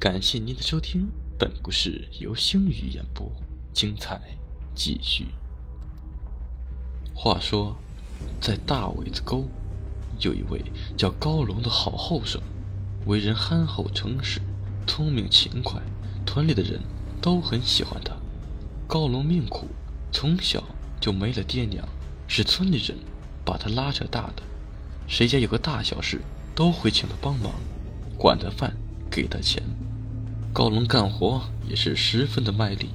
[0.00, 3.28] 感谢您的收听，本故事由星宇演播，
[3.72, 4.20] 精彩
[4.72, 5.26] 继续。
[7.12, 7.74] 话说，
[8.40, 9.48] 在大苇子沟，
[10.20, 10.62] 有一位
[10.96, 12.40] 叫高龙的好后生，
[13.06, 14.40] 为人憨厚诚实，
[14.86, 15.82] 聪明勤快，
[16.24, 16.80] 村里的人
[17.20, 18.14] 都很喜欢他。
[18.86, 19.66] 高龙命苦，
[20.12, 20.62] 从小
[21.00, 21.84] 就没了爹娘，
[22.28, 22.96] 是村里人
[23.44, 24.44] 把他拉扯大的，
[25.08, 26.20] 谁家有个大小事，
[26.54, 27.52] 都会请他帮忙，
[28.16, 28.76] 管他饭，
[29.10, 29.60] 给他钱。
[30.58, 32.88] 高龙干活也是十分的卖力，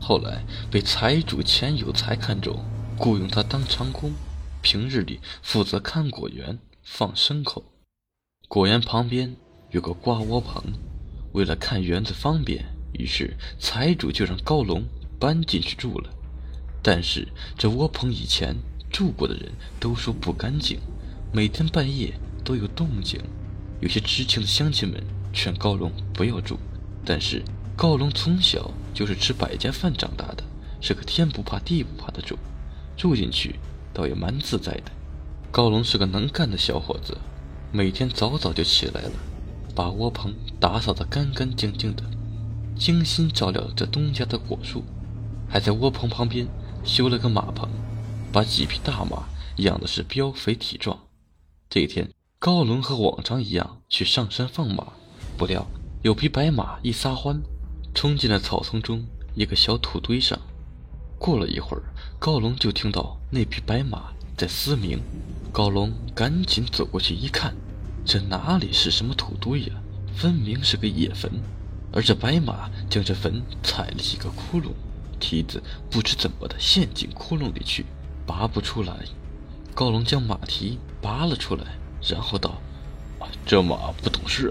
[0.00, 2.64] 后来被财主钱有才看中，
[2.96, 4.10] 雇佣他当长工，
[4.62, 7.62] 平日里负责看果园、放牲口。
[8.48, 9.36] 果园旁边
[9.70, 10.64] 有个瓜窝棚，
[11.32, 12.64] 为了看园子方便，
[12.94, 14.82] 于是财主就让高龙
[15.18, 16.08] 搬进去住了。
[16.82, 17.28] 但是
[17.58, 18.56] 这窝棚以前
[18.90, 20.78] 住过的人都说不干净，
[21.34, 23.20] 每天半夜都有动静，
[23.82, 26.58] 有些知情的乡亲们劝高龙不要住。
[27.04, 27.42] 但是
[27.76, 30.44] 高龙从小就是吃百家饭长大的，
[30.80, 32.36] 是个天不怕地不怕的主，
[32.96, 33.58] 住进去
[33.92, 34.92] 倒也蛮自在的。
[35.50, 37.16] 高龙是个能干的小伙子，
[37.72, 39.12] 每天早早就起来了，
[39.74, 42.04] 把窝棚打扫得干干净净的，
[42.76, 44.84] 精心照料着东家的果树，
[45.48, 46.46] 还在窝棚旁边
[46.84, 47.68] 修了个马棚，
[48.30, 49.24] 把几匹大马
[49.56, 50.98] 养的是膘肥体壮。
[51.68, 54.92] 这一天，高龙和往常一样去上山放马，
[55.36, 55.66] 不料。
[56.02, 57.42] 有匹白马一撒欢，
[57.94, 60.38] 冲进了草丛中一个小土堆上。
[61.18, 61.82] 过了一会儿，
[62.18, 64.04] 高龙就听到那匹白马
[64.34, 64.98] 在嘶鸣。
[65.52, 67.54] 高龙赶紧走过去一看，
[68.02, 69.74] 这哪里是什么土堆呀？
[70.16, 71.30] 分明是个野坟。
[71.92, 74.70] 而这白马将这坟踩了几个窟窿，
[75.18, 77.84] 蹄子不知怎么的陷进窟窿里去，
[78.24, 79.04] 拔不出来。
[79.74, 81.64] 高龙将马蹄拔了出来，
[82.08, 82.58] 然后道
[83.44, 84.50] ：“这马不懂事。”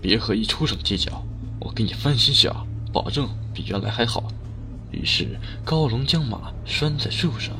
[0.00, 1.24] 别和一畜生计较，
[1.60, 4.32] 我给你翻新下，保证比原来还好。
[4.90, 7.54] 于是高龙将马拴在树上，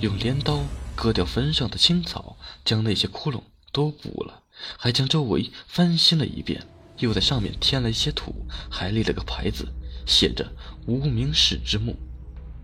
[0.00, 0.60] 用镰刀
[0.94, 3.40] 割掉坟上的青草，将那些窟窿
[3.72, 4.42] 都补了，
[4.76, 6.66] 还将周围翻新了一遍，
[6.98, 8.34] 又在上面添了一些土，
[8.70, 9.66] 还立了个牌子，
[10.06, 10.52] 写着
[10.86, 11.96] “无名氏之墓”。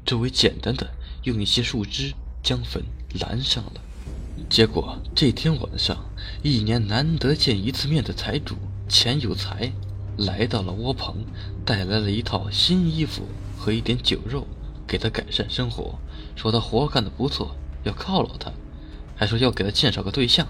[0.04, 0.88] 周围简单的
[1.22, 2.12] 用一些树枝
[2.42, 2.84] 将坟
[3.20, 3.80] 拦上了。
[4.50, 5.96] 结果这天晚上，
[6.42, 8.56] 一年难得见一次面的财主。
[8.88, 9.72] 钱有才
[10.18, 11.24] 来到了窝棚，
[11.64, 13.22] 带来了一套新衣服
[13.58, 14.46] 和一点酒肉，
[14.86, 15.98] 给他改善生活。
[16.36, 18.52] 说他活干得不错，要犒劳他，
[19.16, 20.46] 还说要给他介绍个对象。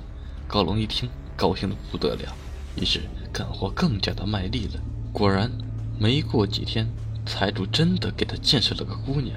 [0.47, 2.35] 高龙一听，高兴的不得了，
[2.77, 3.01] 于是
[3.33, 4.81] 干活更加的卖力了。
[5.13, 5.51] 果然，
[5.99, 6.89] 没过几天，
[7.25, 9.37] 财主真的给他介绍了个姑娘，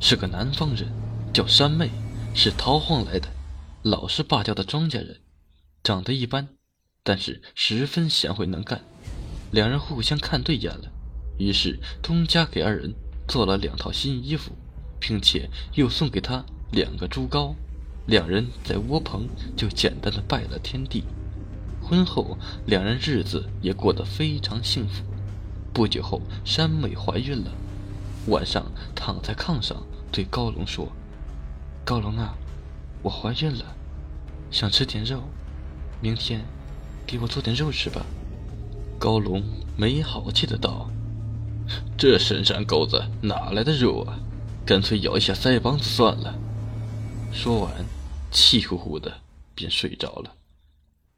[0.00, 0.88] 是个南方人，
[1.32, 1.90] 叫山妹，
[2.34, 3.28] 是逃荒来的，
[3.82, 5.20] 老实巴交的庄稼人，
[5.82, 6.48] 长得一般。
[7.06, 8.80] 但是十分贤惠能干，
[9.50, 10.90] 两人互相看对眼了，
[11.38, 12.94] 于是东家给二人
[13.28, 14.52] 做了两套新衣服，
[14.98, 17.54] 并且又送给他两个猪羔，
[18.06, 21.04] 两人在窝棚就简单的拜了天地。
[21.82, 25.04] 婚后两人日子也过得非常幸福。
[25.74, 27.52] 不久后，山妹怀孕了，
[28.28, 28.64] 晚上
[28.94, 30.90] 躺在炕上对高龙说
[31.84, 32.34] ：“高龙啊，
[33.02, 33.76] 我怀孕了，
[34.50, 35.22] 想吃点肉，
[36.00, 36.42] 明天。”
[37.06, 38.04] 给我做点肉吃吧，
[38.98, 39.42] 高龙
[39.76, 40.90] 没好气的道
[41.96, 44.18] ：“这深山沟子哪来的肉啊？
[44.66, 46.34] 干脆咬一下腮帮子算了。”
[47.32, 47.72] 说完，
[48.30, 49.20] 气呼呼的
[49.54, 50.32] 便睡着了。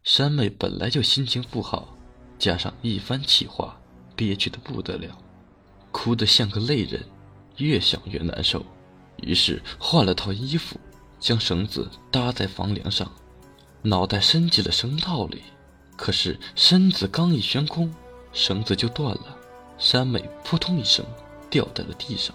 [0.03, 1.97] 山妹本来就心情不好，
[2.39, 3.79] 加上一番气话，
[4.15, 5.17] 憋屈的不得了，
[5.93, 7.05] 哭得像个泪人，
[7.59, 8.65] 越想越难受，
[9.23, 10.79] 于是换了套衣服，
[11.21, 13.11] 将绳子搭在房梁上，
[13.83, 15.43] 脑袋伸进了绳套里。
[15.97, 17.93] 可是身子刚一悬空，
[18.33, 19.37] 绳子就断了，
[19.79, 21.05] 山美扑通一声
[21.49, 22.35] 掉在了地上。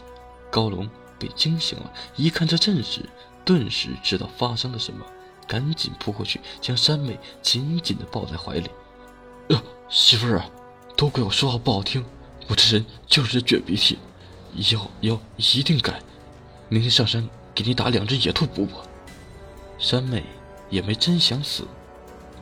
[0.49, 3.07] 高龙被惊醒了，一看这阵势，
[3.45, 5.05] 顿时知道发生了什么，
[5.47, 8.69] 赶紧扑过去将山美紧紧地抱在怀里。
[9.49, 10.49] 呃，媳妇儿啊，
[10.97, 12.03] 都怪我说话不好听，
[12.47, 13.97] 我这人就是这倔鼻涕，
[14.53, 16.02] 以后以后一定改，
[16.67, 18.78] 明天上山给你打两只野兔补补。
[19.78, 20.23] 山美
[20.69, 21.66] 也没真想死。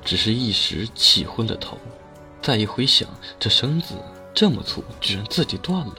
[0.09, 1.77] 只是一时气昏了头，
[2.41, 3.07] 再一回想，
[3.39, 3.93] 这绳子
[4.33, 5.93] 这么粗，居然自己断了，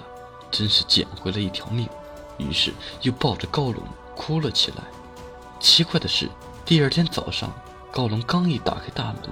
[0.50, 1.88] 真是捡回了一条命。
[2.36, 3.80] 于是又抱着高龙
[4.16, 4.82] 哭了起来。
[5.60, 6.28] 奇怪的是，
[6.64, 7.52] 第二天早上，
[7.92, 9.30] 高龙刚一打开大门，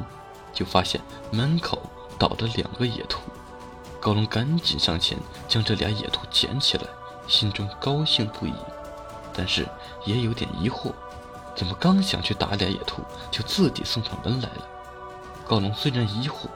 [0.54, 1.00] 就发现
[1.32, 1.82] 门口
[2.16, 3.18] 倒着两个野兔。
[3.98, 6.84] 高龙赶紧上前将这俩野兔捡起来，
[7.26, 8.54] 心中高兴不已，
[9.34, 9.66] 但是
[10.04, 10.92] 也有点疑惑。
[11.56, 14.68] 怎么刚想去打俩野兔，就自己送上门来了？
[15.46, 16.46] 高龙虽然疑惑，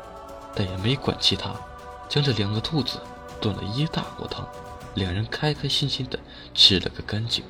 [0.55, 1.55] 但也没管其他，
[2.09, 3.01] 将这两个兔子
[3.41, 4.47] 炖了一大锅汤，
[4.95, 6.19] 两人开开心心的
[6.55, 7.43] 吃了个干净。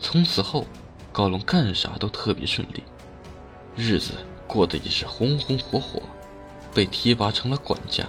[0.00, 0.66] 从此后，
[1.12, 2.82] 高龙干啥都特别顺利，
[3.74, 4.12] 日子
[4.46, 6.00] 过得也是红红火火，
[6.72, 8.06] 被提拔成了管家，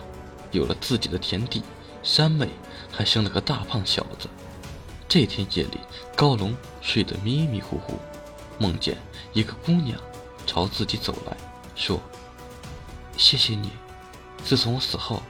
[0.52, 1.64] 有了自己的田地，
[2.04, 2.50] 山妹
[2.92, 4.30] 还生了个大胖小子。
[5.08, 5.80] 这天夜里，
[6.16, 7.98] 高龙睡得迷迷糊糊，
[8.58, 8.98] 梦见
[9.34, 10.00] 一个姑娘
[10.46, 11.38] 朝自己走来
[11.76, 12.00] 说
[13.18, 13.72] ：“谢谢你，
[14.44, 15.22] 自从我死后，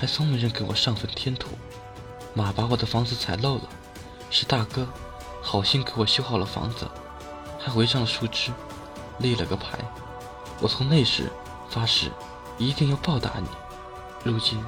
[0.00, 1.48] 还从没人给我上坟添土。
[2.34, 3.68] 马把我的房子踩漏了，
[4.30, 4.86] 是大哥。”
[5.46, 6.88] 好心给我修好了房子，
[7.58, 8.50] 还围上了树枝，
[9.18, 9.78] 立了个牌。
[10.58, 11.30] 我从那时
[11.68, 12.10] 发誓，
[12.56, 13.48] 一定要报答你。
[14.24, 14.64] 如今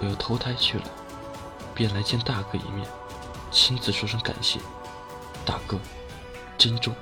[0.00, 0.84] 我又投胎去了，
[1.74, 2.88] 便来见大哥一面，
[3.50, 4.58] 亲自说声感谢。
[5.44, 5.78] 大哥，
[6.56, 6.94] 珍重。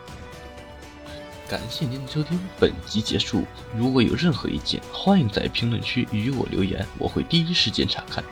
[1.48, 3.44] 感谢您的收听，本集结束。
[3.76, 8.22] 如果有任何意见，欢迎在评论区与我留言，我会第一时间查看。